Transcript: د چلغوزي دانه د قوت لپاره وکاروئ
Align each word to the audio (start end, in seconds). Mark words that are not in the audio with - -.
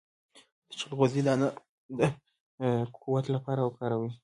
د 0.67 0.71
چلغوزي 0.79 1.21
دانه 1.27 1.47
د 1.97 1.99
قوت 2.99 3.25
لپاره 3.35 3.61
وکاروئ 3.63 4.11